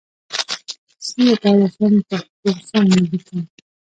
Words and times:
څنګه 1.05 1.35
کولای 1.41 1.69
شم 1.75 1.93
پښتو 2.07 2.49
سم 2.67 2.83
ولیکم؟ 2.95 3.39